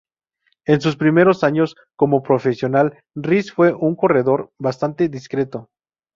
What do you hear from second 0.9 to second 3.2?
primeros años como profesional,